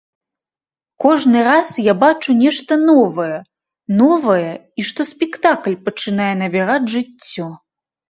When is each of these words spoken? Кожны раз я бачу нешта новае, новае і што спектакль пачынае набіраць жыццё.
Кожны 1.03 1.39
раз 1.47 1.67
я 1.91 1.95
бачу 2.05 2.31
нешта 2.41 2.79
новае, 2.89 3.37
новае 4.01 4.49
і 4.57 4.81
што 4.91 5.01
спектакль 5.13 5.81
пачынае 5.87 6.33
набіраць 6.45 6.85
жыццё. 6.99 7.47